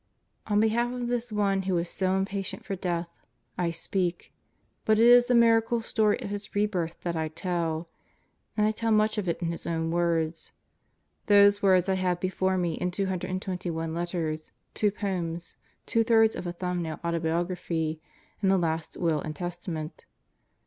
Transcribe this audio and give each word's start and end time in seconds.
On 0.47 0.59
behalf 0.59 0.91
of 0.91 1.09
this 1.09 1.31
one 1.31 1.61
who 1.61 1.75
was 1.75 1.87
so 1.87 2.17
impatient 2.17 2.65
for 2.65 2.75
death 2.75 3.07
I 3.55 3.69
speak, 3.69 4.33
but 4.83 4.97
it 4.97 5.05
is 5.05 5.27
the 5.27 5.35
miracle 5.35 5.83
story 5.83 6.19
of 6.21 6.31
his 6.31 6.55
rebirth 6.55 6.99
that 7.01 7.15
I 7.15 7.27
tell; 7.27 7.87
and 8.57 8.65
I 8.65 8.71
tell 8.71 8.89
much 8.89 9.19
of 9.19 9.29
it 9.29 9.43
in 9.43 9.51
his 9.51 9.67
own 9.67 9.91
words. 9.91 10.53
Those 11.27 11.61
words 11.61 11.87
I 11.87 11.93
have 12.01 12.19
before 12.19 12.57
me 12.57 12.73
in 12.73 12.89
two 12.89 13.05
hundred 13.05 13.29
and 13.29 13.39
twenty 13.43 13.69
one 13.69 13.93
letters, 13.93 14.49
two 14.73 14.89
poems, 14.89 15.55
two 15.85 16.03
thirds 16.03 16.35
of 16.35 16.47
a 16.47 16.53
thumbnail 16.53 16.99
autobiography, 17.05 18.01
and 18.41 18.51
a 18.51 18.57
last 18.57 18.97
will 18.97 19.21
and 19.21 19.35
testament. 19.35 20.07